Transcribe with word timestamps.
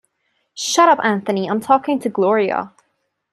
Shut 0.55 0.89
up, 0.89 0.97
Anthony, 1.03 1.47
I'm 1.47 1.59
talking 1.61 1.99
to 1.99 2.09
Gloria. 2.09 2.71